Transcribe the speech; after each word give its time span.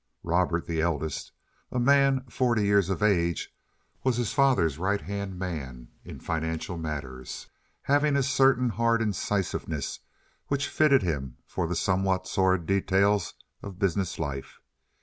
Robert, 0.23 0.65
the 0.65 0.81
eldest, 0.81 1.31
a 1.71 1.77
man 1.79 2.21
forty 2.27 2.65
years 2.65 2.89
of 2.89 3.03
age, 3.03 3.53
was 4.03 4.17
his 4.17 4.33
father's 4.33 4.79
right 4.79 5.01
hand 5.01 5.37
man 5.37 5.89
in 6.03 6.19
financial 6.19 6.75
matters, 6.75 7.47
having 7.83 8.15
a 8.15 8.23
certain 8.23 8.69
hard 8.69 8.99
incisiveness 8.99 9.99
which 10.47 10.67
fitted 10.69 11.03
him 11.03 11.37
for 11.45 11.67
the 11.67 11.75
somewhat 11.75 12.25
sordid 12.25 12.65
details 12.65 13.35
of 13.61 13.77
business 13.77 14.17
life. 14.17 14.59